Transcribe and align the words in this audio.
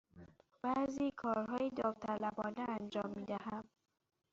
بعضی 0.63 1.11
کارهای 1.11 1.69
داوطلبانه 1.69 2.65
انجام 2.69 3.13
می 3.15 3.25
دهم. 3.25 3.63